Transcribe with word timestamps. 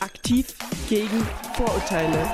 Aktiv 0.00 0.54
gegen 0.88 1.26
Vorurteile. 1.54 2.28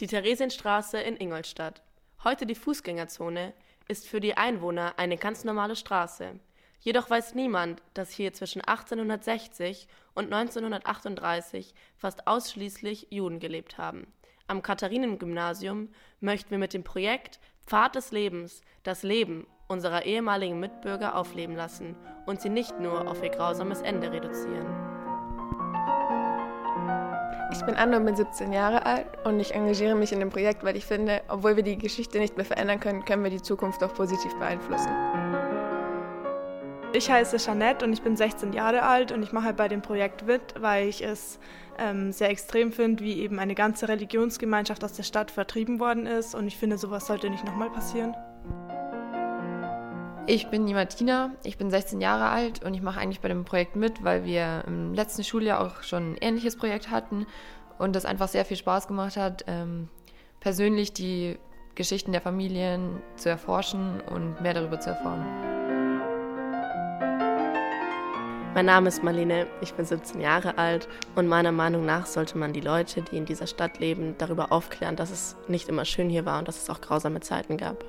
Die 0.00 0.06
Theresienstraße 0.06 0.98
in 0.98 1.16
Ingolstadt, 1.16 1.82
heute 2.22 2.46
die 2.46 2.54
Fußgängerzone, 2.54 3.52
ist 3.88 4.06
für 4.06 4.20
die 4.20 4.36
Einwohner 4.36 4.94
eine 4.96 5.16
ganz 5.16 5.44
normale 5.44 5.76
Straße. 5.76 6.38
Jedoch 6.78 7.10
weiß 7.10 7.34
niemand, 7.34 7.82
dass 7.94 8.10
hier 8.10 8.32
zwischen 8.32 8.60
1860 8.60 9.88
und 10.14 10.32
1938 10.32 11.74
fast 11.96 12.26
ausschließlich 12.26 13.08
Juden 13.10 13.40
gelebt 13.40 13.78
haben. 13.78 14.12
Am 14.46 14.62
Katharinengymnasium 14.62 15.88
möchten 16.20 16.50
wir 16.50 16.58
mit 16.58 16.74
dem 16.74 16.84
Projekt 16.84 17.40
Pfad 17.66 17.96
des 17.96 18.12
Lebens 18.12 18.60
das 18.82 19.02
Leben 19.02 19.46
unserer 19.68 20.04
ehemaligen 20.04 20.60
Mitbürger 20.60 21.16
aufleben 21.16 21.56
lassen 21.56 21.96
und 22.26 22.40
sie 22.40 22.48
nicht 22.48 22.78
nur 22.80 23.08
auf 23.08 23.22
ihr 23.22 23.30
grausames 23.30 23.82
Ende 23.82 24.10
reduzieren. 24.12 24.66
Ich 27.52 27.62
bin 27.64 27.76
Anna 27.76 27.98
und 27.98 28.04
bin 28.04 28.16
17 28.16 28.52
Jahre 28.52 28.84
alt 28.84 29.06
und 29.24 29.38
ich 29.38 29.54
engagiere 29.54 29.94
mich 29.94 30.12
in 30.12 30.18
dem 30.18 30.30
Projekt, 30.30 30.64
weil 30.64 30.76
ich 30.76 30.86
finde, 30.86 31.22
obwohl 31.28 31.56
wir 31.56 31.62
die 31.62 31.78
Geschichte 31.78 32.18
nicht 32.18 32.36
mehr 32.36 32.44
verändern 32.44 32.80
können, 32.80 33.04
können 33.04 33.22
wir 33.22 33.30
die 33.30 33.42
Zukunft 33.42 33.82
auch 33.84 33.94
positiv 33.94 34.34
beeinflussen. 34.38 34.90
Ich 36.92 37.10
heiße 37.10 37.38
Jeanette 37.38 37.84
und 37.84 37.92
ich 37.92 38.02
bin 38.02 38.16
16 38.16 38.52
Jahre 38.52 38.82
alt 38.82 39.12
und 39.12 39.22
ich 39.22 39.32
mache 39.32 39.52
bei 39.52 39.68
dem 39.68 39.82
Projekt 39.82 40.26
mit, 40.26 40.54
weil 40.60 40.88
ich 40.88 41.04
es 41.04 41.38
ähm, 41.78 42.12
sehr 42.12 42.30
extrem 42.30 42.72
finde, 42.72 43.02
wie 43.02 43.20
eben 43.20 43.38
eine 43.38 43.54
ganze 43.54 43.88
Religionsgemeinschaft 43.88 44.84
aus 44.84 44.92
der 44.92 45.02
Stadt 45.02 45.30
vertrieben 45.30 45.80
worden 45.80 46.06
ist 46.06 46.34
und 46.34 46.46
ich 46.46 46.56
finde, 46.56 46.78
sowas 46.78 47.06
sollte 47.06 47.30
nicht 47.30 47.44
nochmal 47.44 47.70
passieren. 47.70 48.14
Ich 50.26 50.48
bin 50.48 50.64
die 50.64 50.72
Martina, 50.72 51.32
ich 51.44 51.58
bin 51.58 51.70
16 51.70 52.00
Jahre 52.00 52.30
alt 52.30 52.64
und 52.64 52.72
ich 52.72 52.80
mache 52.80 52.98
eigentlich 52.98 53.20
bei 53.20 53.28
dem 53.28 53.44
Projekt 53.44 53.76
mit, 53.76 54.02
weil 54.02 54.24
wir 54.24 54.64
im 54.66 54.94
letzten 54.94 55.22
Schuljahr 55.22 55.60
auch 55.60 55.82
schon 55.82 56.12
ein 56.12 56.16
ähnliches 56.18 56.56
Projekt 56.56 56.90
hatten 56.90 57.26
und 57.78 57.94
das 57.94 58.06
einfach 58.06 58.28
sehr 58.28 58.46
viel 58.46 58.56
Spaß 58.56 58.88
gemacht 58.88 59.18
hat, 59.18 59.44
ähm, 59.48 59.88
persönlich 60.40 60.94
die 60.94 61.36
Geschichten 61.74 62.12
der 62.12 62.22
Familien 62.22 63.02
zu 63.16 63.28
erforschen 63.28 64.00
und 64.00 64.40
mehr 64.40 64.54
darüber 64.54 64.80
zu 64.80 64.90
erfahren. 64.90 65.26
Mein 68.54 68.66
Name 68.66 68.88
ist 68.88 69.02
Marlene, 69.02 69.46
ich 69.60 69.74
bin 69.74 69.84
17 69.84 70.22
Jahre 70.22 70.56
alt 70.56 70.88
und 71.16 71.26
meiner 71.26 71.52
Meinung 71.52 71.84
nach 71.84 72.06
sollte 72.06 72.38
man 72.38 72.54
die 72.54 72.60
Leute, 72.60 73.02
die 73.02 73.18
in 73.18 73.26
dieser 73.26 73.46
Stadt 73.46 73.78
leben, 73.78 74.14
darüber 74.16 74.52
aufklären, 74.52 74.96
dass 74.96 75.10
es 75.10 75.36
nicht 75.48 75.68
immer 75.68 75.84
schön 75.84 76.08
hier 76.08 76.24
war 76.24 76.38
und 76.38 76.48
dass 76.48 76.62
es 76.62 76.70
auch 76.70 76.80
grausame 76.80 77.20
Zeiten 77.20 77.58
gab. 77.58 77.84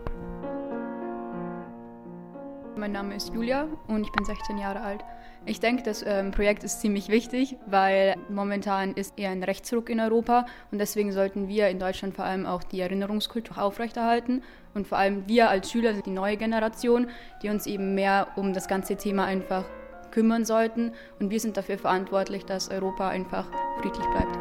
Mein 2.78 2.92
Name 2.92 3.16
ist 3.16 3.34
Julia 3.34 3.68
und 3.88 4.04
ich 4.04 4.12
bin 4.12 4.26
16 4.26 4.58
Jahre 4.58 4.82
alt. 4.82 5.00
Ich 5.46 5.62
denke, 5.62 5.84
das 5.84 6.04
ähm, 6.06 6.32
Projekt 6.32 6.66
ist 6.66 6.82
ziemlich 6.82 7.08
wichtig, 7.08 7.56
weil 7.68 8.16
momentan 8.30 8.94
ist 8.96 9.18
eher 9.18 9.30
ein 9.30 9.44
Rechtsruck 9.44 9.90
in 9.90 10.02
Europa 10.02 10.46
und 10.72 10.80
deswegen 10.80 11.14
sollten 11.14 11.48
wir 11.48 11.70
in 11.70 11.80
Deutschland 11.80 12.16
vor 12.16 12.26
allem 12.26 12.46
auch 12.46 12.64
die 12.64 12.82
Erinnerungskultur 12.82 13.58
aufrechterhalten 13.58 14.44
und 14.74 14.88
vor 14.88 14.98
allem 14.98 15.26
wir 15.28 15.50
als 15.50 15.72
Schüler 15.72 15.94
sind 15.94 16.06
die 16.06 16.12
neue 16.12 16.36
Generation, 16.36 17.08
die 17.42 17.50
uns 17.50 17.66
eben 17.66 17.96
mehr 17.96 18.28
um 18.36 18.52
das 18.52 18.68
ganze 18.68 18.98
Thema 18.98 19.24
einfach 19.24 19.64
kümmern 20.12 20.44
sollten 20.44 20.92
und 21.20 21.30
wir 21.30 21.40
sind 21.40 21.56
dafür 21.56 21.78
verantwortlich, 21.78 22.46
dass 22.46 22.70
Europa 22.70 23.08
einfach 23.08 23.48
friedlich 23.80 24.06
bleibt. 24.08 24.38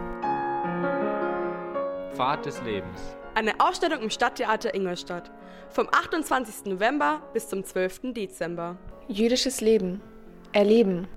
Pfad 2.17 2.47
des 2.47 2.61
Lebens. 2.63 3.17
Eine 3.35 3.59
Ausstellung 3.59 4.01
im 4.01 4.11
Stadttheater 4.11 4.75
Ingolstadt. 4.75 5.33
Vom 5.69 5.89
28. 5.91 6.67
November 6.67 7.21
bis 7.33 7.49
zum 7.49 7.65
12. 7.65 8.13
Dezember. 8.15 8.77
Jüdisches 9.09 9.61
Leben. 9.61 10.01
Erleben. 10.53 11.09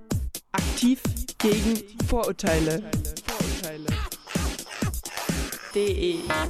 Aktiv 0.51 1.03
gegen 1.37 1.83
Vorurteile. 2.07 2.81
Vorurteile. 3.27 3.85
DE 5.75 6.21